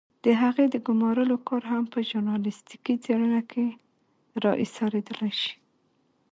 [0.25, 3.65] د هغې د ګمارلو کار هم په ژورنالستيکي څېړنه کې
[4.43, 5.53] را اېسارېدلای شي.